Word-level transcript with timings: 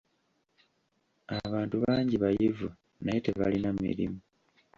Abantu 1.37 1.75
bangi 1.83 2.15
bayivu 2.23 2.67
naye 3.03 3.19
tebalina 3.25 3.69
mirimu. 3.83 4.19